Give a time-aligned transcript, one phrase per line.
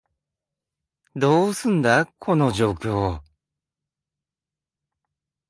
[1.15, 3.21] どうすんだ、この状況？